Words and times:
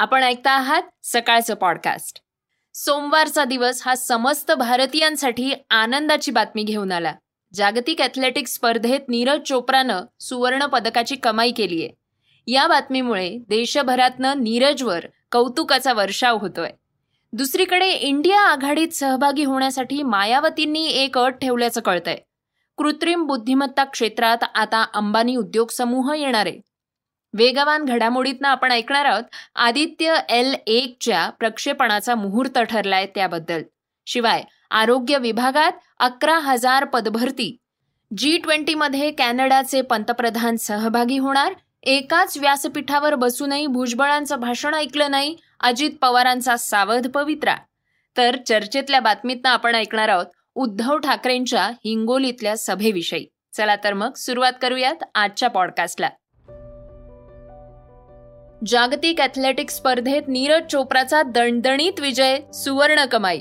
आपण 0.00 0.22
ऐकता 0.22 0.50
आहात 0.50 0.82
सकाळचं 1.02 1.54
पॉडकास्ट 1.54 2.20
सोमवारचा 2.74 3.44
दिवस 3.44 3.82
हा 3.84 3.94
समस्त 3.94 4.52
भारतीयांसाठी 4.52 5.52
आनंदाची 5.70 6.30
बातमी 6.30 6.62
घेऊन 6.62 6.92
आला. 6.92 7.14
जागतिक 7.54 8.00
ॲथलेटिक्स 8.00 8.54
स्पर्धेत 8.54 9.00
नीरज 9.08 9.40
चोप्रानं 9.46 10.00
सुवर्ण 10.20 10.66
पदकाची 10.66 11.16
कमाई 11.16 11.50
केली 11.50 11.84
आहे. 11.84 11.92
या 12.46 12.66
बातमीमुळे 12.66 13.38
देशभरातनं 13.48 14.32
नीरजवर 14.36 15.04
कौतुकाचा 15.32 15.92
वर्षाव 15.92 16.38
होतोय. 16.38 16.70
दुसरीकडे 17.32 17.90
इंडिया 17.90 18.40
आघाडीत 18.40 18.88
सहभागी 18.88 19.44
होण्यासाठी 19.44 20.02
मायावतींनी 20.02 20.86
एक 20.86 21.18
अट 21.18 21.34
ठेवल्याचं 21.34 21.80
कळतंय. 21.80 22.16
कृत्रिम 22.76 23.26
बुद्धिमत्ता 23.26 23.84
क्षेत्रात 23.84 24.44
आता 24.54 24.86
अंबानी 24.94 25.36
उद्योग 25.36 25.68
समूह 25.68 26.14
येणार 26.16 26.46
आहे. 26.46 26.69
वेगवान 27.34 27.84
घडामोडीतनं 27.84 28.48
आपण 28.48 28.72
ऐकणार 28.72 29.04
आहोत. 29.04 29.22
आदित्य 29.54 30.14
एल 30.28 30.54
एकच्या 30.66 31.28
प्रक्षेपणाचा 31.30 32.14
मुहूर्त 32.14 32.58
ठरलाय 32.58 33.06
त्याबद्दल. 33.06 33.62
शिवाय 34.06 34.42
आरोग्य 34.70 35.18
विभागात 35.18 35.72
अकरा 35.98 36.38
हजार 36.38 36.84
पदभरती. 36.84 37.56
जी 38.16 38.38
ट्वेंटीमध्ये 38.38 39.10
कॅनडाचे 39.10 39.82
पंतप्रधान 39.82 40.56
सहभागी 40.56 41.18
होणार. 41.18 41.52
एकाच 41.82 42.36
व्यासपीठावर 42.38 43.14
बसूनही 43.14 43.66
भुजबळांचं 43.66 44.40
भाषण 44.40 44.74
ऐकलं 44.74 45.10
नाही 45.10 45.36
अजित 45.60 45.90
पवारांचा 46.00 46.56
सावध 46.56 47.06
पवित्रा. 47.08 47.54
तर 48.16 48.36
चर्चेतल्या 48.46 49.00
बातमीतनं 49.00 49.50
आपण 49.50 49.74
ऐकणार 49.74 50.08
आहोत 50.08 50.26
उद्धव 50.54 50.98
ठाकरेंच्या 50.98 51.64
हिंगोलीतल्या 51.84 52.56
सभेविषयी. 52.56 53.26
चला 53.52 53.76
तर 53.76 53.92
मग 53.92 54.14
सुरुवात 54.14 54.52
करूयात 54.62 55.04
आजच्या 55.14 55.48
पॉडकास्टला 55.50 56.08
जागतिक 58.62 59.20
ॲथलेटिक्स 59.20 59.76
स्पर्धेत 59.76 60.22
नीरज 60.28 60.62
चोप्राचा 60.70 61.22
दणदणीत 61.24 62.00
विजय 62.00 62.36
सुवर्ण 62.54 63.04
कमाई. 63.12 63.40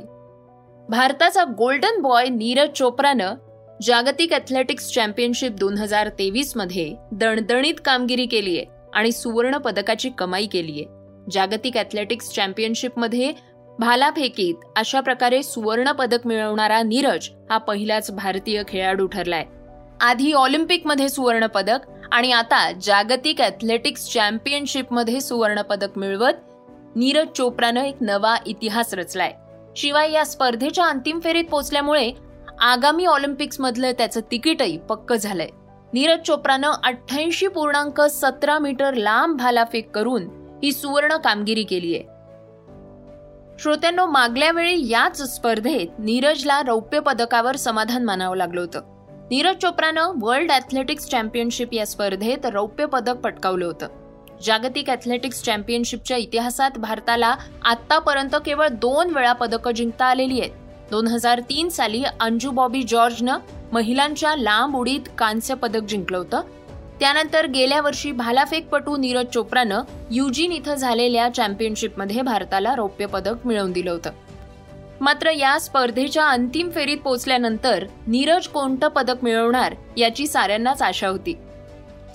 भारताचा 0.89 1.43
गोल्डन 1.57 2.01
बॉय 2.01 2.29
नीरज 2.29 2.69
चोप्रानं 2.75 3.33
जागतिक 3.79 4.33
ॲथलेटिक्स 4.33 4.89
चॅम्पियनशिप 4.93 5.55
दोन 5.59 5.77
हजार 5.77 6.09
तेवीसमध्ये 6.19 6.89
दणदणीत 7.11 7.81
कामगिरी 7.85 8.25
केली 8.25 8.57
आहे 8.57 8.65
आणि 8.93 9.11
सुवर्ण 9.11 9.57
पदकाची 9.57 10.09
कमाई 10.19 10.45
केली 10.51 10.71
आहे. 10.71 10.85
जागतिक 11.31 11.77
ॲथलेटिक्स 11.77 12.33
चॅम्पियनशिपमध्ये 12.35 13.31
भालाफेकीत 13.79 14.65
अशा 14.77 14.99
प्रकारे 15.01 15.43
सुवर्ण 15.43 15.91
पदक 15.91 16.27
मिळवणारा 16.27 16.81
नीरज 16.83 17.29
हा 17.49 17.57
पहिलाच 17.57 18.11
भारतीय 18.11 18.63
खेळाडू 18.67 19.07
ठरलाय. 19.07 19.45
आधी 20.01 20.31
ऑलिम्पिकमध्ये 20.33 21.09
सुवर्ण 21.09 21.45
पदक 21.45 21.89
आणि 22.11 22.31
आता 22.31 22.71
जागतिक 22.71 23.41
ॲथलेटिक्स 23.41 24.13
चॅम्पियनशिपमध्ये 24.13 25.21
सुवर्णपदक 25.21 25.97
मिळवत 25.97 26.33
नीरज 26.95 27.27
चोप्रानं 27.35 27.81
एक 27.81 27.95
नवा 28.01 28.35
इतिहास 28.45 28.93
रचलाय. 28.93 29.33
शिवाय 29.75 30.11
या 30.11 30.25
स्पर्धेच्या 30.25 30.85
अंतिम 30.85 31.19
फेरीत 31.19 31.43
पोचल्यामुळे 31.51 32.11
आगामी 32.59 33.05
ऑलिम्पिक्समधलं 33.05 33.91
त्याचं 33.91 34.21
तिकीटही 34.31 34.77
पक्क 34.77 35.13
झालंय. 35.13 35.49
नीरज 35.93 36.19
चोप्रानं 36.25 36.71
अठ्ठ्याऐंशी 36.83 37.47
पूर्णांक 37.47 38.01
सतरा 38.01 38.59
मीटर 38.59 38.93
लांब 38.93 39.37
भालाफेक 39.37 39.91
करून 39.91 40.27
ही 40.63 40.71
सुवर्ण 40.71 41.17
कामगिरी 41.17 41.63
केली 41.63 41.95
आहे. 41.95 42.03
श्रोत्यांनो 43.59 44.05
मागल्या 44.05 44.51
वेळी 44.51 44.89
याच 44.89 45.35
स्पर्धेत 45.35 45.99
नीरजला 45.99 46.61
रौप्य 46.61 46.99
पदकावर 46.99 47.55
समाधान 47.55 48.03
मानावं 48.03 48.37
लागलं 48.37 48.61
होतं. 48.61 48.98
नीरज 49.31 49.55
चोप्रानं 49.61 50.13
वर्ल्ड 50.19 50.51
ॲथलेटिक्स 50.51 51.05
चॅम्पियनशिप 51.09 51.73
या 51.73 51.85
स्पर्धेत 51.85 52.45
रौप्य 52.45 52.85
पदक 52.85 53.17
पटकावलं 53.23 53.65
होतं. 53.65 53.87
जागतिक 54.43 54.89
ॲथलेटिक्स 54.89 55.41
चॅम्पियनशिपच्या 55.43 56.17
इतिहासात 56.17 56.77
भारताला 56.77 57.33
आत्तापर्यंत 57.65 58.35
केवळ 58.45 58.67
दोन 58.81 59.13
वेळा 59.15 59.33
पदकं 59.33 59.71
जिंकता 59.71 60.05
आलेली 60.05 60.39
आहेत. 60.39 60.51
दोन 60.91 61.07
हजार 61.07 61.39
तीन 61.39 61.69
साली 61.69 62.03
अंजू 62.19 62.51
बॉबी 62.51 62.81
जॉर्जनं 62.83 63.39
महिलांच्या 63.71 64.35
लांब 64.35 64.75
उडीत 64.77 65.09
कांस्य 65.17 65.53
पदक 65.53 65.85
जिंकलं 65.89 66.17
होतं. 66.17 66.41
त्यानंतर 66.99 67.45
गेल्या 67.45 67.81
वर्षी 67.81 68.11
भालाफेकपटू 68.11 68.95
नीरज 68.97 69.27
चोप्रानं 69.33 69.81
युजीन 70.11 70.51
इथं 70.51 70.75
झालेल्या 70.75 71.29
चॅम्पियनशिपमध्ये 71.33 72.21
भारताला 72.21 72.75
रौप्य 72.75 73.05
पदक 73.05 73.45
मिळवून 73.45 73.71
दिलं 73.71 73.91
होतं. 73.91 74.11
मात्र 75.01 75.29
या 75.29 75.59
स्पर्धेच्या 75.59 76.27
अंतिम 76.27 76.69
फेरीत 76.69 76.97
पोहोचल्यानंतर 76.97 77.85
नीरज 78.07 78.47
कोणतं 78.47 78.87
पदक 78.87 79.23
मिळवणार 79.23 79.75
याची 79.97 80.27
साऱ्यांनाच 80.27 80.81
आशा 80.81 81.07
होती. 81.07 81.37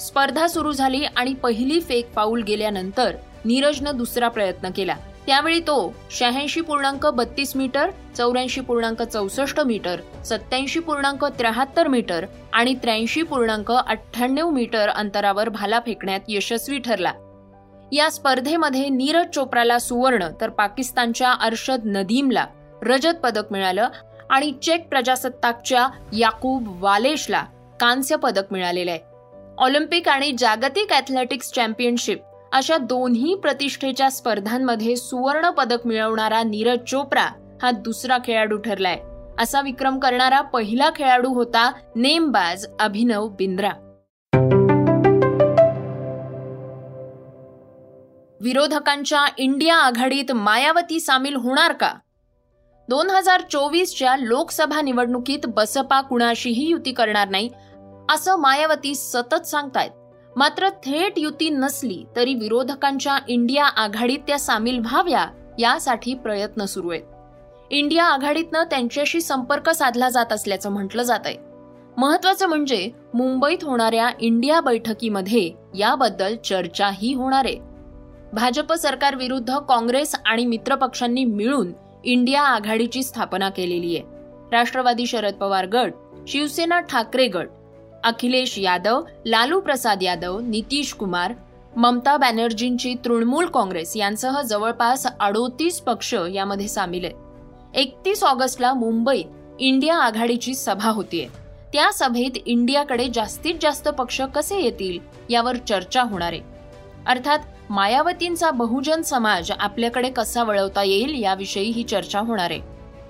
स्पर्धा 0.00 0.46
सुरू 0.46 0.72
झाली 0.72 1.04
आणि 1.04 1.34
पहिली 1.34 1.80
फेक 1.80 2.12
पाऊल 2.12 2.42
गेल्यानंतर 2.42 3.16
नीरजनं 3.44 3.96
दुसरा 3.96 4.28
प्रयत्न 4.28 4.70
केला. 4.70 4.96
त्यावेळी 5.26 5.60
तो 5.60 5.94
शहाऐंशी 6.10 6.60
पूर्णांक 6.60 7.06
बत्तीस 7.06 7.56
मीटर 7.56 7.90
चौऱ्याऐंशी 8.16 8.60
पूर्णांक 8.60 9.02
चौसष्ट 9.02 9.60
मीटर 9.60 10.00
सत्याऐंशी 10.24 10.80
पूर्णांक 10.80 11.24
त्र्याहत्तर 11.24 11.88
मीटर 11.88 12.24
आणि 12.52 12.74
त्र्याऐंशी 12.74 13.22
पूर्णांक 13.22 13.72
अठ्ठ्याण्णव 13.72 14.50
मीटर 14.50 14.88
अंतरावर 14.88 15.48
भाला 15.48 15.80
फेकण्यात 15.86 16.20
यशस्वी 16.28 16.78
ठरला. 16.78 17.12
या 17.92 18.10
स्पर्धेमध्ये 18.10 18.88
नीरज 18.88 19.26
चोप्राला 19.34 19.78
सुवर्ण 19.78 20.28
तर 20.40 20.50
पाकिस्तानच्या 20.50 21.32
अर्शद 21.32 21.80
नदीमला. 21.84 22.46
रजत 22.82 23.14
पदक 23.22 23.52
मिळालं 23.52 23.88
आणि 24.30 24.52
चेक 24.62 24.88
प्रजासत्ताकच्या 24.88 25.88
याकूब 26.12 26.84
वालेशला 26.84 27.44
कांस्य 27.80 28.16
पदक 28.16 28.52
मिळालेलं 28.52 28.90
आहे. 28.90 29.00
ऑलिम्पिक 29.58 30.08
आणि 30.08 30.32
जागतिक 30.38 30.92
ॲथलेटिक्स 30.92 31.52
चॅम्पियनशिप 31.52 32.22
अशा 32.52 32.76
दोन्ही 32.76 33.34
प्रतिष्ठेच्या 33.34 34.10
स्पर्धांमध्ये 34.10 34.96
सुवर्ण 34.96 35.50
पदक 35.50 35.86
मिळवणारा 35.86 36.42
नीरज 36.42 36.78
चोप्रा 36.86 37.28
हा 37.62 37.70
दुसरा 37.70 38.18
खेळाडू 38.24 38.56
ठरलाय. 38.56 38.98
असा 39.38 39.60
विक्रम 39.60 39.98
करणारा 39.98 40.40
पहिला 40.40 40.90
खेळाडू 40.96 41.28
होता 41.28 41.72
नेमबाज 41.96 42.66
अभिनव 42.80 43.28
बिंद्रा. 43.28 43.70
विरोधकांच्या 48.40 49.26
इंडिया 49.38 49.76
आघाडीत 49.76 50.32
मायावती 50.32 51.00
सामील 51.00 51.36
होणार 51.36 51.72
का? 51.72 51.92
दोन 52.88 53.10
हजार 53.10 53.42
चोवीसच्या 53.50 54.16
लोकसभा 54.16 54.80
निवडणुकीत 54.80 55.46
बसपा 55.46 56.00
कुणाशीही 56.00 56.68
युती 56.68 56.92
करणार 56.92 57.28
नाही 57.28 57.48
असं 58.10 58.36
मायावती 58.36 58.94
सतत 58.94 59.46
सांगतायत. 59.46 59.90
मात्र 60.36 60.68
थेट 60.84 61.18
युती 61.18 61.48
नसली 61.50 62.02
तरी 62.16 62.34
विरोधकांच्या 62.34 63.18
इंडिया 63.28 63.64
आघाडीत 63.64 64.18
त्या 64.26 64.38
सामील 64.38 64.78
व्हाव्या 64.78 65.24
यासाठी 65.58 66.14
प्रयत्न 66.14 66.64
सुरू 66.64 66.90
आहेत. 66.90 67.02
इंडिया 67.70 68.04
आघाडीतनं 68.04 68.64
त्यांच्याशी 68.64 69.20
संपर्क 69.20 69.70
साधला 69.70 70.08
जात 70.08 70.32
असल्याचं 70.32 70.70
म्हटलं 70.70 71.02
जात 71.02 71.20
आहे 71.24 71.36
महत्वाचं 71.96 72.48
म्हणजे 72.48 72.88
मुंबईत 73.14 73.64
होणाऱ्या 73.64 74.10
इंडिया 74.20 74.60
बैठकीमध्ये 74.60 75.50
याबद्दल 75.74 76.36
चर्चाही 76.44 77.14
होणार 77.14 77.44
आहे. 77.44 77.58
भाजप 78.32 78.72
सरकारविरुद्ध 78.72 79.58
काँग्रेस 79.58 80.14
आणि 80.26 80.46
मित्रपक्षांनी 80.46 81.24
मिळून 81.24 81.72
इंडिया 82.04 82.42
आघाडीची 82.42 83.02
स्थापना 83.02 83.48
केलेली 83.48 83.96
आहे. 83.96 84.06
राष्ट्रवादी 84.52 85.06
शरद 85.06 85.34
पवार 85.34 85.66
गट 85.66 85.92
शिवसेना 86.28 86.80
ठाकरे 86.80 87.26
गट 87.28 87.48
अखिलेश 88.04 88.58
यादव 88.58 89.02
लालू 89.26 89.60
प्रसाद 89.60 90.02
यादव 90.02 90.40
नितीश 90.40 90.92
कुमार 90.92 91.32
ममता 91.76 92.16
बॅनर्जींची 92.16 92.94
तृणमूल 93.04 93.46
काँग्रेस 93.46 93.96
यांसह 93.96 94.40
जवळपास 94.42 95.06
अडोतीस 95.20 95.80
पक्ष 95.80 96.14
यामध्ये 96.32 96.68
सामील 96.68 97.04
आहेत. 97.04 97.16
एकतीस 97.76 98.24
ऑगस्टला 98.24 98.72
मुंबईत 98.74 99.24
इंडिया 99.58 99.96
आघाडीची 99.96 100.54
सभा 100.54 100.90
होतीये. 100.90 101.28
त्या 101.72 101.92
सभेत 101.92 102.38
इंडियाकडे 102.46 103.08
जास्तीत 103.14 103.54
जास्त 103.60 103.88
पक्ष 103.88 104.20
कसे 104.34 104.60
येतील 104.62 104.98
यावर 105.30 105.56
चर्चा 105.56 106.02
होणार 106.02 106.32
आहे. 106.32 106.40
अर्थात 107.06 107.38
मायावतींचा 107.70 108.50
बहुजन 108.50 109.02
समाज 109.02 109.50
आपल्याकडे 109.60 110.10
कसा 110.10 110.42
वळवता 110.42 110.82
येईल 110.82 111.22
याविषयी 111.22 111.70
ही 111.70 111.82
चर्चा 111.82 112.18
होणार 112.18 112.50
आहे. 112.50 112.60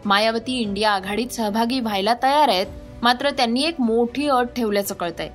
मायावती 0.05 0.59
इंडिया 0.61 0.91
आघाडीत 0.91 1.29
सहभागी 1.29 1.81
व्हायला 1.81 2.15
तयार 2.23 2.49
आहेत 2.49 2.67
मात्र 3.03 3.31
त्यांनी 3.31 3.63
एक 3.63 3.81
मोठी 3.81 4.29
अट 4.29 4.47
ठेवल्याचं 4.57 4.95
कळतंय. 4.95 5.29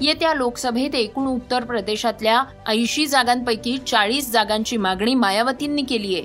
येत्या 0.00 0.34
लोकसभेत 0.34 0.94
एकूण 0.94 1.26
उत्तर 1.26 1.64
प्रदेशातल्या 1.64 2.42
ऐंशी 2.66 3.06
जागांपैकी 3.06 3.76
चाळीस 3.78 4.30
जागांची 4.32 4.76
मागणी 4.76 5.14
मायावतींनी 5.14 5.82
केली 5.82 6.14
आहे. 6.14 6.24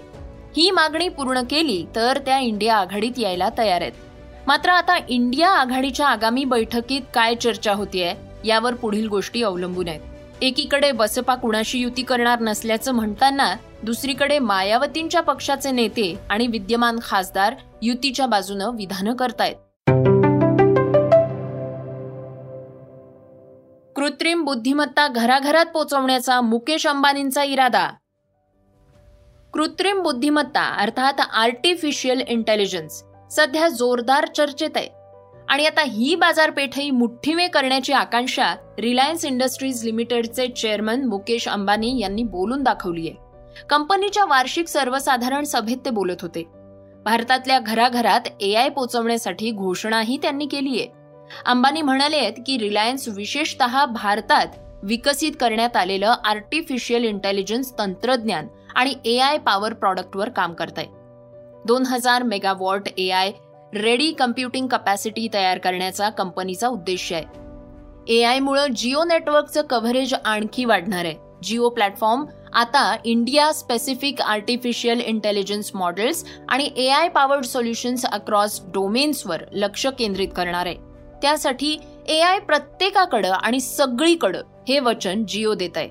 ही 0.58 0.72
मागणी 0.72 1.10
पूर्ण 1.10 1.42
केली 1.50 1.86
तर 1.96 2.18
त्या 2.18 2.40
इंडिया 2.40 2.76
आघाडीत 2.76 3.20
यायला 3.20 3.50
तयार 3.58 3.82
आहेत. 3.82 3.94
मात्र 4.48 4.70
आता 4.70 4.98
इंडिया 5.10 5.50
आघाडीच्या 5.50 6.08
आगामी 6.08 6.46
बैठकीत 6.46 7.02
काय 7.14 7.36
चर्चा 7.36 7.74
होतीये 7.74 8.14
यावर 8.46 8.74
पुढील 8.74 9.08
गोष्टी 9.08 9.44
अवलंबून 9.44 9.88
आहेत. 9.88 10.02
एकीकडे 10.42 10.92
बसपा 10.92 11.36
कुणाशी 11.36 11.80
युती 11.80 12.04
करणार 12.04 12.40
नसल्याचं 12.40 12.92
म्हणताना 12.92 13.56
दुसरीकडे 13.84 14.40
मायावतींच्या 14.40 15.22
पक्षाचे 15.22 15.72
नेते 15.72 16.20
आणि 16.30 16.48
विद्यमान 16.48 17.00
खासदार 17.02 17.56
युतीच्या 17.82 18.26
बाजूनं 18.26 18.76
विधानं 18.76 19.16
करतायत. 19.16 19.56
कृत्रिम 23.96 24.44
बुद्धिमत्ता 24.46 25.08
घराघरात 25.08 25.66
पोचवण्याचा 25.66 26.42
मुकेश 26.42 26.88
अंबानींचा 26.88 27.44
इरादा. 27.44 27.90
कृत्रिम 29.54 30.02
बुद्धिमत्ता 30.04 30.64
अर्थात 30.80 31.22
आर्टिफिशियल 31.34 32.22
इंटेलिजन्स 32.28 33.04
सध्या 33.32 33.68
जोरदार 33.68 34.28
चर्चेत 34.28 34.70
आहे 34.76 35.05
आणि 35.50 35.66
आता 35.66 35.82
ही 35.82 36.16
बाजारपेठही 36.16 36.90
मुठ्ठीमे 36.92 37.48
करण्याची 37.48 37.94
आकांक्षा 37.94 38.54
रिलायन्स 38.80 39.26
इंडस्ट्रीज 39.26 39.84
लिमिटेडचे 39.84 40.48
चेअरमन 40.48 41.04
मुकेश 41.06 41.48
अंबानी 41.48 42.00
यांनी 42.00 42.24
बोलून 42.24 42.64
दाखवली 42.64 43.08
आहे 43.10 43.64
कंपनीच्या 43.70 44.26
वार्षिक 44.26 44.68
सर्वसाधारण 44.68 45.44
सभेत 45.44 45.78
ते 45.86 45.90
बोलत 45.90 46.22
होते. 46.22 46.44
भारतातल्या 47.06 47.60
घराघरात 47.60 48.28
एआय 48.42 48.70
पोचवण्यासाठी 48.70 49.52
घोषणाही 49.52 50.18
त्यांनी 50.22 50.46
केली 50.46 50.80
आहे 50.80 50.88
अंबानी 51.46 51.82
म्हणाले 51.82 52.18
आहेत 52.18 52.34
की 52.48 52.58
रिलायन्स 52.58 53.08
विशेषतः 53.08 53.86
भारतात 53.86 54.48
विकसित 54.84 55.32
करण्यात 55.40 55.78
आलेलं 55.78 56.14
आर्टिफिशियल 56.26 57.04
इंटेलिजन्स 57.04 57.72
तंत्रज्ञान 57.80 58.48
आणि 58.76 58.94
ए 59.06 59.18
आय 59.18 59.38
पॉवर 59.38 59.74
प्रॉडक्टवर 59.74 60.30
काम 60.30 60.54
करत 60.54 60.78
आहे 60.78 60.88
दोन 61.66 61.86
हजार 61.86 62.24
megawatt 62.24 62.90
A 62.98 63.10
I 63.10 63.32
ready 63.76 64.12
computing 64.12 64.68
capacity 64.68 65.28
तयार 65.34 65.58
करण्याचा 65.58 66.10
कंपनीचा 66.10 66.68
उद्देश 66.68 67.14
आहे. 67.14 67.24
ए 68.08 68.24
आयमुळं 68.24 68.68
जिओ 68.68 69.04
नेटवर्कचं 69.04 69.62
कव्हरेज 69.62 70.14
आणखी 70.26 70.66
वाढणार 70.66 71.06
आहे. 71.06 71.16
जिओ 71.44 71.70
प्लॅटफॉर्म 71.70 72.26
आता 72.54 72.96
India 73.06 73.52
specific 73.54 74.22
artificial 74.22 75.00
intelligence 75.00 75.72
models 75.76 76.24
आणि 76.50 76.70
A 76.78 76.88
I 76.88 77.10
powered 77.10 77.46
solutions 77.46 78.06
across 78.06 78.62
डोमेन्सवर 78.66 79.44
लक्ष 79.52 79.88
केंद्रित 79.88 80.30
करणार 80.36 80.66
आहे. 80.66 80.76
त्यासाठी 81.22 81.78
ए 82.08 82.20
आय 82.20 82.40
प्रत्येकाकडं 82.40 83.32
आणि 83.32 83.60
सगळीकडं 83.60 84.42
हे 84.68 84.80
वचन 84.80 85.26
जिओ 85.28 85.54
देत 85.54 85.78
आहे. 85.78 85.90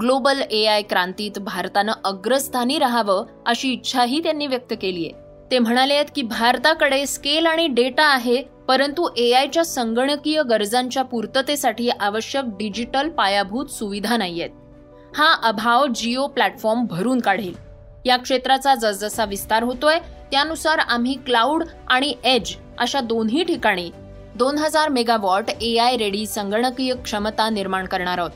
ग्लोबल 0.00 0.40
ए 0.40 0.64
आय 0.66 0.82
क्रांतीत 0.82 1.38
भारतानं 1.38 1.92
अग्रस्थानी 2.04 2.78
राहावं 2.78 3.26
अशी 3.46 3.72
इच्छाही 3.72 4.22
त्यांनी 4.22 4.46
व्यक्त 4.46 4.74
केली 4.82 5.04
आहे 5.04 5.23
ते 5.50 5.58
म्हणाले 5.58 5.94
आहेत 5.94 6.06
की 6.14 6.22
भारताकडे 6.22 7.06
स्केल 7.06 7.46
आणि 7.46 7.66
डेटा 7.66 8.04
आहे 8.04 8.42
परंतु 8.68 9.08
ए 9.16 9.30
आयच्या 9.32 9.64
संगणकीय 9.64 10.42
गरजांच्या 10.42 11.02
पूर्ततेसाठी 11.02 11.88
आवश्यक 11.90 12.44
डिजिटल 12.58 13.08
पायाभूत 13.08 13.66
सुविधा 13.66 14.16
नाही 14.16 14.40
आहेत 14.40 15.16
हा 15.16 15.32
अभाव 15.48 15.86
जिओ 15.86 16.26
प्लॅटफॉर्म 16.26 16.84
भरून 16.86 17.20
काढेल. 17.20 17.52
या 18.04 18.16
क्षेत्राचा 18.16 18.74
जसजसा 18.74 19.24
विस्तार 19.24 19.62
होतोय 19.62 19.98
त्यानुसार 20.30 20.78
आम्ही 20.78 21.14
क्लाउड 21.26 21.64
आणि 21.88 22.14
एज 22.24 22.54
अशा 22.78 23.00
दोन्ही 23.00 23.44
ठिकाणी 23.44 23.90
दोन 24.36 24.58
हजार 24.58 24.88
मेगावॉट 24.88 25.50
ए 25.62 25.76
आय 25.78 25.96
रेडी 25.96 26.26
संगणकीय 26.26 26.94
क्षमता 26.94 27.48
निर्माण 27.50 27.86
करणार 27.86 28.18
आहोत. 28.18 28.30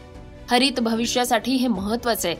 हरित 0.50 0.80
भविष्यासाठी 0.80 1.52
हे 1.52 1.68
महत्वाचं 1.68 2.28
आहे. 2.28 2.36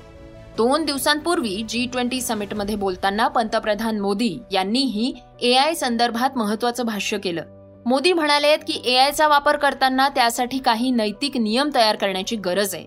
दोन 0.59 0.85
दिवसांपूर्वी 0.85 1.63
जी 1.69 1.87
ट्वेंटी 1.87 2.21
समिटमध्ये 2.21 2.75
बोलताना 2.77 3.29
पंतप्रधान 3.29 4.01
मोदी 4.01 4.39
यांनीही 4.51 5.13
ए 5.41 5.53
आय 5.55 5.75
संदर्भात 5.75 6.37
महत्वाचं 6.37 6.87
भाष्य 6.87 7.19
केलं. 7.19 7.43
मोदी 7.87 8.13
म्हणाले 8.13 8.57
की 8.57 8.83
ए 8.85 8.97
आयचा 8.97 9.29
वापर 9.29 9.57
करताना 9.57 10.09
त्यासाठी 10.09 10.59
काही 10.59 10.91
नैतिक 10.91 11.37
नियम 11.37 11.71
तयार 11.75 11.97
करण्याची 11.97 12.37
गरज 12.37 12.75
आहे. 12.75 12.85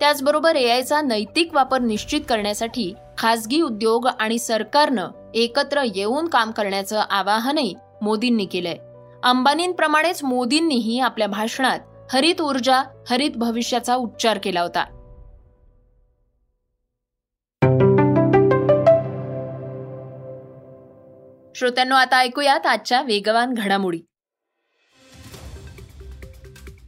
त्याचबरोबर 0.00 0.56
ए 0.56 0.70
आयचा 0.70 1.00
नैतिक 1.00 1.54
वापर 1.54 1.80
निश्चित 1.80 2.20
करण्यासाठी 2.28 2.92
खासगी 3.18 3.60
उद्योग 3.60 4.08
आणि 4.20 4.38
सरकारनं 4.38 5.08
एकत्र 5.34 5.82
येऊन 5.96 6.28
काम 6.28 6.50
करण्याचं 6.50 7.02
आवाहनही 7.10 7.74
मोदींनी 8.02 8.44
केलंय. 8.44 8.76
अंबानींप्रमाणेच 9.22 10.24
मोदींनीही 10.24 11.00
आपल्या 11.00 11.28
भाषणात 11.28 11.78
हरित 12.12 12.40
ऊर्जा 12.40 12.82
हरित 13.10 13.30
भविष्याचा 13.36 13.94
उच्चार 13.94 14.38
केला 14.38 14.60
होता. 14.60 14.84
श्रोत्यांनो 21.58 21.94
आता 21.94 22.18
ऐकूयात 22.18 22.66
आजच्या 22.66 23.00
वेगवान 23.02 23.54
घडामोडी. 23.54 23.98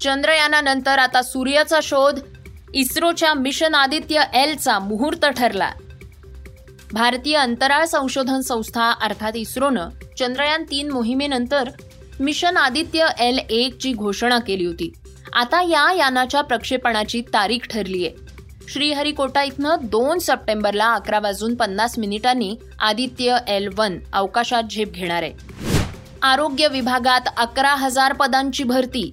चंद्रयानानंतर 0.01 0.99
आता 0.99 1.23
सूर्याचा 1.23 1.79
शोध 1.83 2.21
इस्रोच्या 2.75 3.35
मिशन 3.35 3.75
आदित्य 3.75 4.23
एलचा 4.35 4.79
मुहूर्त 4.79 5.27
ठरला. 5.27 5.71
भारतीय 6.93 7.37
अंतराळ 7.37 7.85
संशोधन 7.85 8.41
संस्था 8.41 8.91
अर्थात 8.91 9.37
इस्रोनं 9.37 9.89
चंद्रयान 10.19 10.65
तीन 10.65 10.91
मोहिमेनंतर 10.91 11.71
मिशन 12.21 12.57
आदित्य 12.57 13.07
एल 13.21 13.39
एक 13.51 13.79
ची 13.79 13.93
घोषणा 13.93 14.39
केली 14.39 14.65
होती. 14.65 14.93
आता 15.33 15.63
या 15.63 15.93
यानाच्या 15.93 16.41
प्रक्षेपणाची 16.41 17.21
तारीख 17.21 17.67
ठरली 17.71 18.07
आहे 18.07 18.30
श्रीहरिकोटा 18.73 19.43
इथनं 19.43 19.77
दोन 19.83 20.19
सप्टेंबरला 20.19 20.93
अकरा 20.95 21.19
वाजून 21.19 21.55
पन्नास 21.55 21.99
मिनिटांनी 21.99 22.55
आदित्य 22.81 23.37
एल 23.49 23.69
वन 23.79 23.99
अवकाशात 24.13 24.63
झेप 24.71 24.93
घेणार 24.93 25.23
आहे. 25.23 25.33
आरोग्य 26.23 26.69
विभागात 26.69 27.29
अकरा 27.37 27.75
हजार 27.75 28.13
पदांची 28.13 28.65
भरती. 28.65 29.11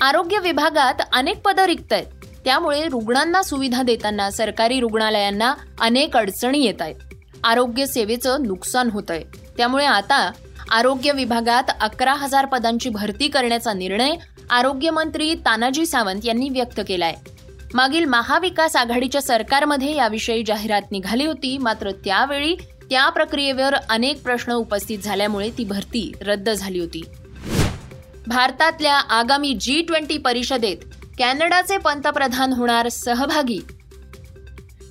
आरोग्य 0.00 0.38
विभागात 0.38 1.02
अनेक 1.12 1.40
पदं 1.44 1.64
रिक्त 1.64 1.92
आहेत 1.92 2.26
त्यामुळे 2.44 2.86
रुग्णांना 2.88 3.42
सुविधा 3.42 3.82
देताना 3.82 4.30
सरकारी 4.30 4.78
रुग्णालयांना 4.80 5.52
अनेक 5.80 6.16
अडचणी 6.16 6.62
येत 6.64 6.82
आहेत 6.82 7.14
आरोग्य 7.44 7.86
सेवेचं 7.86 8.42
नुकसान 8.42 8.90
होत 8.90 9.10
आहे 9.10 9.24
त्यामुळे 9.56 9.84
आता 9.84 10.30
आरोग्य 10.70 11.12
विभागात 11.12 11.70
अकरा 11.80 12.14
हजार 12.14 12.46
पदांची 12.46 12.88
भरती 12.88 13.28
करण्याचा 13.28 13.72
निर्णय 13.72 14.14
आरोग्यमंत्री 14.50 15.34
तानाजी 15.46 15.86
सावंत 15.86 16.20
यांनी 16.24 16.48
व्यक्त 16.48 16.80
केला 16.88 17.06
आहे 17.06 17.37
मागील 17.74 18.04
महाविकास 18.04 18.76
आघाडीच्या 18.76 19.22
सरकारमध्ये 19.22 19.96
याविषयी 19.96 20.42
जाहिरात 20.46 20.82
निघाली 20.92 21.24
होती. 21.26 21.58
मात्र 21.58 21.90
त्यावेळी 21.90 22.54
त्या 22.90 23.08
प्रक्रियेवर 23.08 23.74
अनेक 23.74 24.22
प्रश्न 24.22 24.52
उपस्थित 24.52 24.98
झाल्यामुळे 24.98 25.50
ती 25.58 25.64
भरती 25.64 26.12
रद्द 26.20 26.50
झाली 26.50 26.78
होती. 26.78 27.02
भारतातल्या 28.26 28.94
आगामी 28.94 29.54
जी 29.60 29.82
ट्वेंटी 29.82 30.18
परिषदेत 30.18 30.76
कॅनडाचे 31.18 31.78
पंतप्रधान 31.78 32.52
होणार 32.52 32.88
सहभागी. 32.88 33.58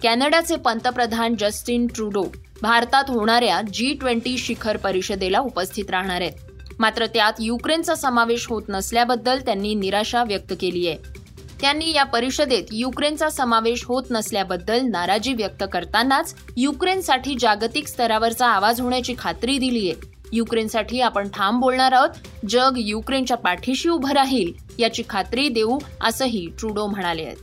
कॅनडाचे 0.03 0.55
पंतप्रधान 0.55 1.35
जस्टिन 1.35 1.87
ट्रुडो 1.87 2.25
भारतात 2.61 3.03
होणाऱ्या 3.07 3.61
जी 3.73 3.93
ट्वेंटी 3.93 4.37
शिखर 4.37 4.77
परिषदेला 4.77 5.39
उपस्थित 5.39 5.89
राहणार 5.89 6.21
आहेत. 6.21 6.31
मात्र 6.79 7.05
त्यात 7.05 7.33
युक्रेनचा 7.39 7.95
समावेश 7.95 8.47
होत 8.47 8.63
नसल्याबद्दल 8.69 9.39
त्यांनी 9.39 9.75
निराशा 9.75 10.23
व्यक्त 10.23 10.53
केली 10.61 10.87
आहे. 10.87 11.16
त्यांनी 11.61 11.91
या 11.93 12.03
परिषदेत 12.03 12.63
युक्रेनचा 12.71 13.29
समावेश 13.29 13.83
होत 13.85 14.03
नसल्याबद्दल 14.11 14.81
नाराजी 14.81 15.33
व्यक्त 15.33 15.63
करतानाच 15.73 16.33
युक्रेनसाठी 16.57 17.35
जागतिक 17.39 17.87
स्तरावरचा 17.87 18.47
आवाज 18.47 18.81
होण्याची 18.81 19.15
खात्री 19.19 19.57
दिली 19.57 19.89
आहे. 19.89 20.15
युक्रेनसाठी 20.33 21.01
आपण 21.01 21.29
ठाम 21.29 21.59
बोलणार 21.59 21.91
आहोत 21.91 22.45
जग 22.49 22.73
युक्रेनच्या 22.77 23.37
पाठीशी 23.37 23.89
उभं 23.89 24.11
राहील 24.11 24.51
याची 24.79 25.03
खात्री 25.09 25.49
देऊ 25.49 25.77
असंही 26.01 26.47
ट्रुडो 26.59 26.87
म्हणाले 26.87 27.23
आहेत. 27.23 27.37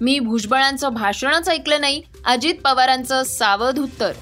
मी 0.00 0.18
भुजबळांचं 0.18 0.88
भाषणच 0.88 1.48
ऐकलं 1.48 1.80
नाही 1.80 2.02
अजित 2.24 2.54
पवारांचं 2.64 3.22
सावध 3.22 3.78
उत्तर. 3.78 4.12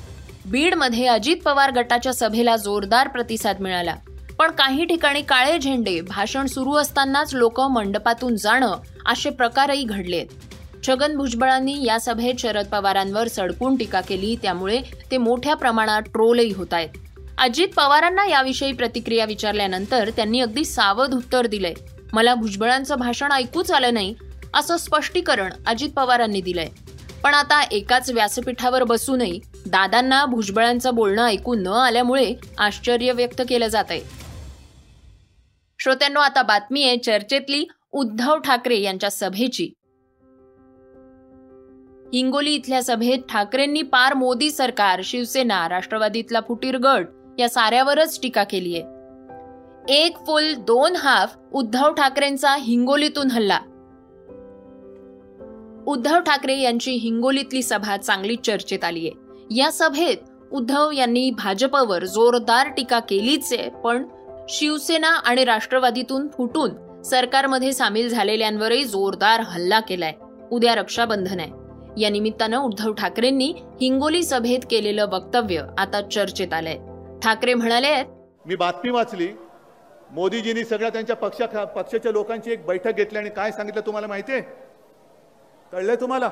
बीडमध्ये 0.47 1.07
अजित 1.07 1.37
पवार 1.45 1.71
गटाच्या 1.71 2.13
सभेला 2.13 2.57
जोरदार 2.57 3.09
प्रतिसाद 3.09 3.61
मिळाला. 3.61 3.95
पण 4.39 4.51
काही 4.51 4.85
ठिकाणी 4.85 5.23
काळे 5.23 5.59
झेंडे 5.59 6.01
भाषण 6.01 6.47
सुरू 6.47 6.75
असतानाच 6.77 7.35
लोक 7.35 7.61
मंडपातून 7.61 8.37
जाणं 8.37 8.75
असे 9.07 9.31
प्रकारही 9.31 9.85
घडलेत. 9.85 10.27
छगन 10.87 11.17
भुजबळांनी 11.17 11.75
या 11.85 11.99
सभेत 12.01 12.35
शरद 12.39 12.67
पवारांवर 12.67 13.29
सडकून 13.29 13.77
टीका 13.77 14.01
केली 14.01 14.35
त्यामुळे 14.43 14.81
ते 15.11 15.17
मोठ्या 15.17 15.55
प्रमाणात 15.57 16.03
ट्रोलही 16.03 16.53
होत 16.53 16.75
आहेत 16.75 16.99
अजित 17.39 17.69
पवारांना 17.77 18.27
याविषयी 18.27 18.73
प्रतिक्रिया 18.73 19.25
विचारल्यानंतर 19.25 20.11
त्यांनी 20.17 20.41
अगदी 20.41 20.65
सावध 20.65 21.15
उत्तर 21.15 21.47
दिलंय. 21.47 21.75
मला 22.13 22.35
भुजबळांचं 22.35 22.99
भाषण 22.99 23.33
ऐकूच 23.33 23.71
आलं 23.71 23.95
नाही 23.95 24.15
असं 24.55 24.77
स्पष्टीकरण 24.77 25.53
अजित 25.67 25.91
पवारांनी 25.91 26.41
दिलंय. 26.41 26.69
पण 27.25 27.35
आता 27.35 27.61
एकाच 27.71 28.11
व्यासपीठावर 28.11 28.85
बसूनही 28.85 29.39
दादांना 29.67 30.25
भुजबळांचं 30.25 30.95
बोलणं 30.95 31.25
ऐकू 31.27 31.55
न 31.55 31.67
आल्यामुळे 31.67 32.33
आश्चर्य 32.59 33.13
व्यक्त 33.13 33.43
केलं 33.49 33.69
जात 33.69 33.91
आहे 33.91 34.01
श्रोत्यांनो 35.81 36.21
आता 36.21 36.43
बातमी 36.43 36.83
आहे 36.85 36.97
चर्चेतली 36.97 37.67
उद्धव 37.93 38.39
ठाकरे 38.39 38.79
यांच्या 38.81 39.11
सभेची. 39.11 39.65
हिंगोली 42.15 42.55
इथल्या 42.55 42.83
सभेत 42.83 43.19
ठाकरेंनी 43.29 43.83
पार 43.83 44.15
मोदी 44.15 44.51
सरकार 44.51 45.01
शिवसेना 45.05 45.69
राष्ट्रवादीतला 45.69 46.41
फुटीर 46.41 46.77
गट 46.77 47.07
या 47.39 47.49
साऱ्यावरच 47.49 48.21
टीका 48.23 48.45
केली 48.45 48.77
आहे. 48.79 48.85
एक 49.89 50.17
फुल 50.17 50.55
दोन 50.55 50.97
हाफ 50.97 51.37
उद्धव 51.53 51.93
ठाकरेंचा 51.93 52.57
हिंगोलीतून 52.57 53.31
हल्ला. 53.31 53.59
उद्धव 55.87 56.21
ठाकरे 56.21 56.59
यांची 56.59 56.91
हिंगोलीतली 56.91 57.63
सभा 57.63 57.97
चांगली 57.97 58.37
चर्चेत 58.37 58.85
आली 58.85 59.09
आहे. 59.09 59.45
या 59.55 59.73
सभेत 59.73 60.17
उद्धव 60.53 60.91
यांनी 60.91 61.31
भाजपवर 61.31 62.05
जोरदार 62.05 62.69
टीका 62.69 62.99
केलीच 62.99 63.53
आहे 63.53 63.71
पण 63.85 64.05
शिवसेना 64.49 65.09
आणि 65.09 65.45
राष्ट्रवादीतून 65.45 66.29
फुटून 66.29 67.03
सरकारमध्ये 67.03 67.73
सामील 67.73 68.09
झालेल्यांवरही 68.09 68.85
जोरदार 68.85 69.41
हल्ला 69.41 69.81
केलाय. 69.81 70.13
उद्या 70.53 70.75
रक्षाबंधन 70.75 71.41
आहे. 71.41 71.51
या 72.03 72.11
निमित्तानं 72.11 72.59
उद्धव 72.59 72.93
ठाकरेंनी 72.93 73.55
हिंगोली 73.81 74.23
सभेत 74.23 74.59
केलेलं 74.71 75.07
वक्तव्य 75.09 75.63
आता 75.79 76.01
चर्चेत 76.03 76.53
आलंय. 76.53 76.77
ठाकरे 77.23 77.55
म्हणाले 77.55 78.03
मी 78.47 78.57
बातमी 78.57 78.91
वाचली. 78.91 79.29
मोदीजींनी 80.11 80.65
सगळ्या 80.65 80.91
त्यांच्या 80.91 81.17
पक्षा 81.17 81.65
पक्षाच्या 81.65 82.13
लोकांची 82.13 82.53
एक 82.53 82.67
बैठक 82.67 82.93
घेतली 82.93 83.19
आणि 83.19 83.31
काय 83.31 83.51
सांगितलं 83.51 83.81
तुम्हाला 83.81 84.07
माहिती 84.07 84.33
आहे? 84.33 84.43
कळलंय 85.73 85.97
तुम्हाला? 85.97 86.31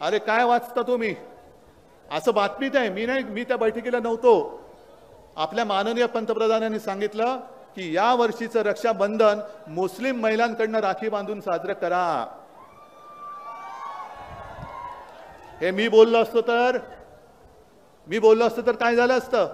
अरे 0.00 0.18
काय 0.18 0.44
वाचता 0.44 0.82
तुम्ही? 0.82 1.14
असं 2.12 2.34
बातमीत 2.34 2.70
आहे. 2.74 2.88
मी 2.90 3.06
नाही 3.06 3.24
मी 3.24 3.44
त्या 3.44 3.56
बैठकीला 3.56 3.98
नव्हतो. 3.98 4.61
आपल्या 5.36 5.64
माननीय 5.64 6.06
पंतप्रधानांनी 6.06 6.78
सांगितलं 6.78 7.36
की 7.76 7.96
या 7.96 8.14
वर्षीचं 8.14 8.62
रक्षाबंधन 8.62 9.40
मुस्लिम 9.68 10.20
महिलांकडनं 10.20 10.78
राखी 10.78 11.08
बांधून 11.08 11.40
साजरं 11.40 11.72
करा. 11.72 12.26
हे 15.60 15.70
मी 15.70 15.88
बोललो 15.88 16.18
असतो 16.18 16.40
तर? 16.40 16.78
मी 18.06 18.18
बोललो 18.18 18.44
असतो 18.44 18.62
तर 18.66 18.72
काय 18.72 18.96
झालं 18.96 19.18
असतं? 19.18 19.46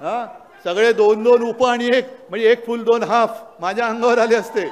हा? 0.00 0.26
सगळे 0.64 0.92
दोन 0.92 1.22
दोन 1.22 1.42
उप 1.42 1.64
आणि 1.64 1.86
एक 1.86 2.08
म्हणजे 2.30 2.50
एक 2.50 2.66
फुल 2.66 2.84
दोन 2.84 3.02
हाफ 3.02 3.42
माझ्या 3.60 3.86
अंगावर 3.86 4.18
आले 4.18 4.36
असते. 4.36 4.66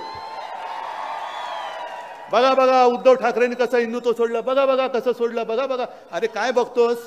बघा 2.33 2.55
बघा 2.55 2.85
उद्धव 2.85 3.15
ठाकरेंनी 3.15 3.55
कसं 3.55 3.79
हिंदुत्व 3.79 4.13
सोडलं 4.13 4.45
बघा 4.45 4.67
बघा 4.67 4.87
कसं 4.87 5.13
सोडलं 5.13 5.47
बघा 5.47 5.67
बघा. 5.67 5.85
अरे 6.13 6.27
काय 6.27 6.53
बघतोस? 6.53 6.99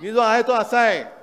मी 0.00 0.12
जो 0.12 0.20
आहे 0.20 0.42
तो 0.42 0.52
असा 0.52 0.78
आहे. 0.78 1.21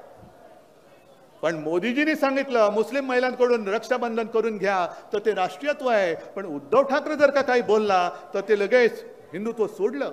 पण 1.42 1.56
मोदीजींनी 1.56 2.16
सांगितलं 2.16 2.70
मुस्लिम 2.74 3.06
महिलांकडून 3.08 3.68
रक्षाबंधन 3.68 4.28
करून 4.28 4.58
घ्या 4.58 4.88
तर 5.14 5.20
ते 5.26 5.34
राष्ट्रीयत्व 5.34 5.88
आहे. 5.90 6.16
पण 6.36 6.46
उद्धव 6.46 6.82
ठाकरे 6.84 7.16
जर 7.16 7.32
का 7.32 7.42
काही 7.42 7.62
बोलला 7.62 8.10
तर 8.34 8.42
ते 8.48 8.60
लगेच 8.60 9.04
हिंदुत्व 9.34 9.68
सोडलं. 9.68 10.12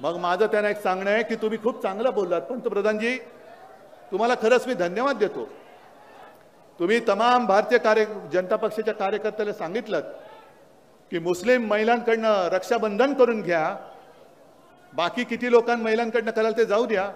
मग 0.00 0.16
माझं 0.16 0.46
त्यांना 0.46 0.68
एक 0.68 0.82
सांगणं 0.82 1.10
आहे 1.10 1.22
की 1.22 1.34
तुम्ही 1.34 1.58
खूप 1.62 1.82
चांगलं 1.82 2.14
बोललात. 2.14 2.40
पंतप्रधानजी 2.40 3.16
तुम्हाला 4.10 4.34
खरंच 4.42 4.66
मी 4.66 4.74
धन्यवाद 4.74 5.16
देतो. 5.16 5.48
तुम्ही 6.78 7.00
तमाम 7.08 7.46
भारतीय 7.46 7.78
कार्य 7.78 8.04
जनता 8.32 8.56
पक्षाच्या 8.56 8.94
कार्यकर्त्याला 8.94 9.52
सांगितलं 9.52 10.00
की 11.10 11.18
मुस्लिम 11.18 11.66
महिलांकडनं 11.66 12.48
रक्षाबंधन 12.52 13.14
करून 13.14 13.40
घ्या. 13.42 13.76
बाकी 14.92 15.24
किती 15.24 15.50
लोकां 15.50 15.78
महिलांकडनं 15.78 16.30
कराल 16.30 16.52
ते 16.56 16.64
जाऊ 16.64 16.86
द्या. 16.86 17.10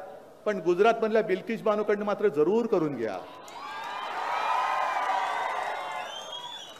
पण 0.47 0.59
गुजरातमधल्या 0.65 1.23
बिल्किश 1.23 1.63
बानूकडनं 1.63 2.05
मात्र 2.05 2.29
जरूर 2.29 2.67
करून 2.67 2.97
घ्या. 2.97 3.17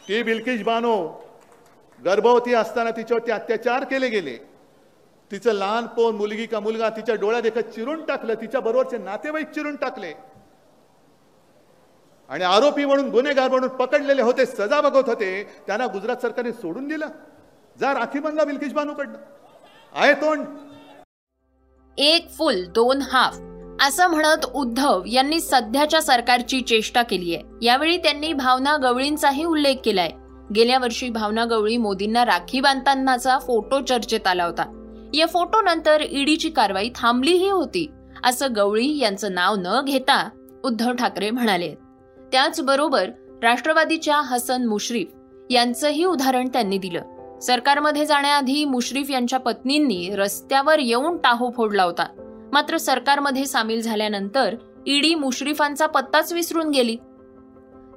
ती 0.07 0.21
बिल्किश 0.23 0.61
बानो 0.63 0.95
गर्भवती 1.99 2.53
असताना 2.53 2.91
तिच्यावरती 2.91 3.31
अत्याचार 3.31 3.83
केले 3.83 4.07
गेले. 4.09 4.35
तिचं 5.31 5.53
लहान 5.53 5.87
पोन 5.95 6.15
मुलगी 6.15 6.45
का 6.45 6.59
मुलगा 6.59 6.89
तिच्या 6.89 7.15
डोळ्यात 7.15 7.43
देखत 7.43 7.73
चिरून 7.75 8.05
टाकलं 8.05 8.33
तिच्या 8.41 8.61
बरोबरचे 8.61 8.97
नातेवाईक 8.97 9.49
चिरून 9.55 9.75
टाकले. 9.75 10.13
आणि 12.29 12.43
आरोपी 12.43 12.85
म्हणून 12.85 13.09
गुन्हेगार 13.09 13.49
म्हणून 13.49 13.69
पकडलेले 13.77 14.21
होते 14.21 14.45
सजा 14.45 14.79
बघत 14.81 15.09
होते 15.09 15.43
त्यांना 15.67 15.87
गुजरात 15.87 16.21
सरकारने 16.21 16.51
सोडून 16.53 16.87
दिलं. 16.87 17.07
जा 17.77 17.93
राखी 17.93 18.19
बनला 18.19 18.43
बिल्किश 18.43 18.73
बानूकडनं 18.73 19.17
आहे 19.93 20.13
तोंड. 20.13 20.45
एक 21.97 22.29
फुल 22.29 22.65
दोन 22.65 23.01
हाफ. 23.01 23.37
असं 23.81 24.07
म्हणत 24.07 24.45
उद्धव 24.53 25.03
यांनी 25.07 25.39
सध्याच्या 25.39 26.01
सरकारची 26.01 26.61
चेष्टा 26.61 27.01
केली 27.01 27.35
आहे. 27.35 27.65
यावेळी 27.65 27.97
त्यांनी 27.97 28.33
भावना 28.33 28.77
गवळींचाही 28.77 29.43
उल्लेख 29.43 29.75
केलाय. 29.85 30.09
गेल्या 30.55 30.79
वर्षी 30.79 31.09
भावना 31.09 31.45
गवळी 31.45 31.77
मोदींना 31.77 32.25
राखी 32.25 32.59
बांधतानाचा 32.59 33.39
फोटो 33.39 33.81
चर्चेत 33.81 34.27
आला 34.27 34.45
होता. 34.45 34.83
या 35.13 35.25
फोटो 35.25 35.61
नंतर 35.61 36.03
ईडीची 36.11 36.49
कारवाई 36.49 36.89
थांबलीही 36.95 37.49
होती 37.49 37.91
असं 38.23 38.47
गवळी 38.55 38.97
यांचं 38.97 39.33
नाव 39.33 39.55
न 39.57 39.81
घेता 39.85 40.29
उद्धव 40.63 40.93
ठाकरे 40.93 41.31
म्हणाले. 41.31 41.75
त्याचबरोबर 42.31 43.09
राष्ट्रवादीच्या 43.43 44.21
हसन 44.21 44.65
मुश्रीफ 44.65 45.07
यांचंही 45.49 46.05
उदाहरण 46.05 46.47
त्यांनी 46.47 46.77
दिलं. 46.77 47.39
सरकारमध्ये 47.39 48.05
जाण्याआधी 48.05 48.65
मुश्रीफ 48.65 49.11
यांच्या 49.11 49.39
पत्नींनी 49.39 50.09
रस्त्यावर 50.15 50.79
येऊन 50.79 51.17
टाहो 51.17 51.49
फोडला 51.49 51.83
होता. 51.83 52.26
मात्र 52.53 52.77
सरकारमध्ये 52.77 53.45
सामील 53.45 53.81
झाल्यानंतर 53.81 54.55
ईडी 54.87 55.15
मुश्रीफांचा 55.15 55.85
पत्ताच 55.85 56.33
विसरून 56.33 56.69
गेली. 56.69 56.97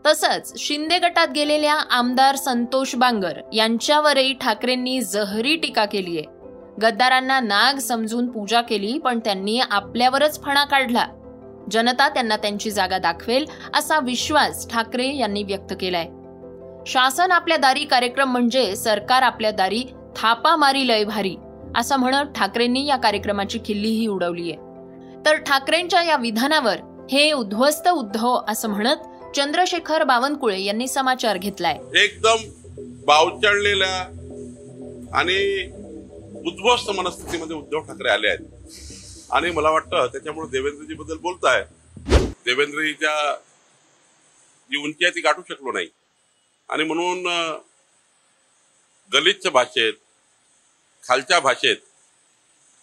तसंच 0.07 0.53
शिंदे 0.59 0.99
गटात 0.99 1.29
गेलेल्या 1.35 1.75
आमदार 1.75 2.37
संतोष 2.37 2.95
बांगर 2.95 3.33
यांच्यावरही 3.53 4.33
ठाकरेंनी 4.33 5.01
जहरी 5.01 5.57
टीका 5.57 5.85
केली 5.85 6.19
आहे. 6.19 6.27
गद्दारांना 6.83 7.41
नाग 7.41 7.79
समजून 7.79 8.27
पूजा 8.27 8.61
केली 8.61 8.99
पण 8.99 9.19
त्यांनी 9.19 9.61
आपल्यावरच 9.71 10.43
फणा 10.43 10.65
काढला. 10.65 11.07
जनता 11.71 12.09
त्यांना 12.09 12.37
त्यांची 12.37 12.71
जागा 12.71 12.99
दाखवेल 12.99 13.47
असा 13.75 13.99
विश्वास 14.01 14.69
ठाकरे 14.71 15.17
यांनी 15.17 15.43
व्यक्त 15.43 15.75
केलाय. 15.81 16.07
शासन 16.87 17.33
आपल्या 17.33 17.57
दारी 17.57 17.85
कार्यक्रम 17.85 18.31
म्हणजे 18.33 18.77
सरकार 18.77 19.23
आपल्या 19.23 19.51
दारी 19.51 19.85
थापा 20.17 20.57
मारी 20.57 20.89
लय 20.89 21.05
भारी. 21.05 21.37
असं 21.77 21.97
म्हणत 21.97 22.33
ठाकरेंनी 22.37 22.87
या 22.87 22.97
कार्यक्रमाची 22.97 23.59
खिल्लीही 23.59 24.07
उडवली 24.07 24.53
आहे. 24.53 24.61
तर 25.27 25.37
ठाकरेंच्या 25.37 26.03
या 26.03 26.17
विधानावर 26.17 27.07
हे 27.11 27.33
उद्ध्वस्त 27.33 27.89
उद्धव 27.89 28.41
असं 28.49 28.69
म्हणत 28.69 28.97
चंद्रशेखर 29.37 30.05
बावनकुळे 30.05 30.61
यांनी 30.61 30.89
समाचार 30.89 31.37
घेतलाय. 31.37 31.79
एकदम 31.95 32.37
बावचळलेल्या 33.05 33.97
आणि 35.19 35.39
उद्ध्वस्त 36.47 36.91
मनस्थितीमध्ये 36.91 37.57
उद्धव 37.57 37.81
ठाकरे 37.81 38.09
आले 38.09 38.29
आहेत. 38.29 38.41
आणि 39.31 39.51
मला 39.51 39.71
वाटतं 39.71 40.07
त्याच्यामुळे 40.07 40.49
देवेंद्रजी 40.49 40.95
बद्दल 40.95 41.17
बोलताय. 41.17 41.65
देवेंद्रजीच्या 42.45 43.35
जी 44.71 44.77
उंची 44.77 45.05
आहे 45.05 45.15
ती 45.15 45.21
गाठू 45.21 45.43
शकलो 45.49 45.73
नाही. 45.73 45.87
आणि 46.69 46.85
म्हणून 46.85 47.27
गलिच्छ 49.13 49.47
भाषेत 49.49 49.93
खालच्या 51.05 51.41
भाषेत 51.41 51.77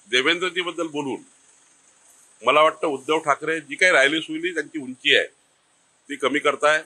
देवेंद्रजी 0.09 0.62
बद्दल 0.62 0.88
बोलून 0.88 1.21
मला 2.41 2.62
वाटतं 2.62 2.88
उद्धव 2.88 3.19
ठाकरे 3.19 3.59
जी 3.59 3.75
काही 3.75 3.91
राहिली 3.91 4.21
सुईली 4.21 4.53
त्यांची 4.53 4.79
उंची 4.79 5.15
आहे 5.15 5.25
ती 6.09 6.15
कमी 6.15 6.39
करताय. 6.39 6.81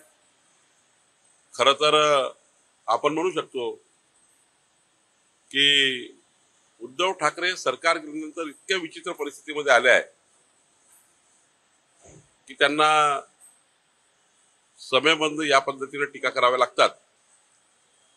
खर 1.53 1.71
तर 1.73 1.95
आपण 2.88 3.13
म्हणू 3.13 3.31
शकतो 3.31 3.71
की 5.51 6.17
उद्धव 6.81 7.11
ठाकरे 7.11 7.55
सरकार 7.55 7.97
गेल्यानंतर 7.97 8.47
इतक्या 8.47 8.77
विचित्र 8.77 9.11
परिस्थितीमध्ये 9.11 9.73
आले 9.73 9.89
आहे 9.89 10.01
की 12.47 12.53
त्यांना 12.53 12.89
समयबंद 14.79 15.41
या 15.41 15.59
पद्धतीने 15.59 16.05
टीका 16.05 16.29
कराव्या 16.29 16.59
लागतात. 16.59 16.89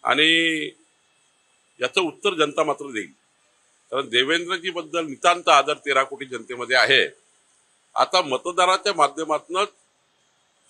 आणि 0.05 0.71
याचं 1.81 2.01
उत्तर 2.01 2.35
जनता 2.35 2.65
मात्र 2.65 2.91
देईल. 2.93 3.13
कारण 3.93 4.09
देवेंद्रजी 4.09 4.71
बद्दल 4.71 5.07
नितांत 5.07 5.49
आदर 5.49 5.75
तेरा 5.87 6.03
कोटी 6.03 6.27
जनतेमध्ये 6.27 6.77
आहे. 6.77 7.07
आता 7.97 8.21
मतदाराच्या 8.23 8.93
माध्यमातूनच 8.97 9.69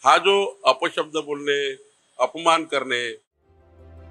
हा 0.03 0.17
जो 0.19 0.35
अपशब्द 0.67 1.17
बोलणे 1.17 1.61
अपमान 2.19 2.65
करणे 2.65 3.05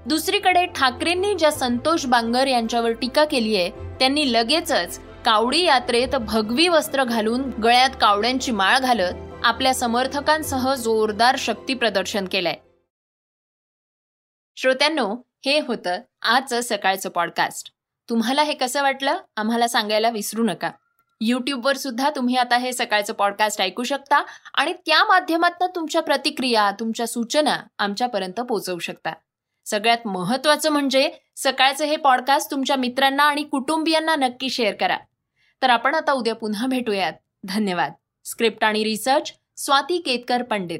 दुसरीकडे 0.08 0.66
ठाकरेंनी 0.76 1.34
ज्या 1.34 1.52
संतोष 1.52 2.06
बांगर 2.06 2.48
यांच्यावर 2.48 2.92
टीका 2.92 3.26
केली 3.26 3.56
आहे 3.56 3.70
त्यांनी 4.00 4.32
लगेचच 4.34 5.00
कावडी 5.26 5.62
यात्रेत 5.62 6.16
भगवी 6.22 6.68
वस्त्र 6.68 7.04
घालून 7.04 7.42
गळ्यात 7.64 7.90
कावड्यांची 8.02 8.52
माळ 8.52 8.80
घालत 8.80 9.44
आपल्या 9.44 9.74
समर्थकांसह 9.74 10.74
जोरदार 10.76 11.36
शक्ती 11.40 11.74
प्रदर्शन 11.74 12.26
केलंय. 12.26 12.56
श्रोत्यांनो 14.58 15.16
हे 15.46 15.60
होतं 15.60 16.00
आजचं 16.22 16.60
सकाळचं 16.62 17.10
पॉडकास्ट 17.10 17.72
तुम्हाला 18.10 18.44
हे 18.44 18.54
कसं 18.54 18.82
वाटलं? 18.82 19.18
आम्हाला 19.36 19.68
सांगायला 19.68 20.10
विसरू 20.10 20.44
नका. 20.44 20.72
यूट्यूबवर 21.22 21.78
सुद्धा 21.78 22.10
तुम्ही 22.16 22.36
आता 22.36 22.58
हे 22.58 22.74
सकाळचं 22.74 23.14
पॉडकास्ट 23.14 23.62
ऐकू 23.62 23.84
शकता 23.84 24.24
आणि 24.54 24.74
त्या 24.74 25.04
माध्यमातून 25.04 25.70
तुमच्या 25.76 26.02
प्रतिक्रिया 26.02 26.72
तुमच्या 26.80 27.08
सूचना 27.08 27.64
आमच्यापर्यंत 27.78 28.40
पोहोचवू 28.40 28.80
शकता. 28.80 29.14
सगळ्यात 29.66 30.08
महत्वाचं 30.08 30.70
म्हणजे 30.70 31.12
सकाळचं 31.36 31.86
हे 31.86 31.96
पॉडकास्ट 31.96 32.52
तुमच्या 32.52 32.76
मित्रांना 32.76 33.24
आणि 33.24 33.44
कुटुंबियांना 33.44 34.16
नक्की 34.16 34.50
शेअर 34.50 34.76
करा. 34.76 34.98
तर 35.62 35.70
आपण 35.70 35.96
आता 35.96 36.12
उद्या 36.12 36.36
पुन्हा 36.36 36.68
भेटूयात. 36.68 37.14
धन्यवाद. 37.44 37.94
स्क्रिप्ट 38.26 38.64
आणि 38.64 38.84
रिसर्च 38.84 39.34
स्वाती 39.58 39.98
केतकर 39.98 40.44
पंडित. 40.44 40.80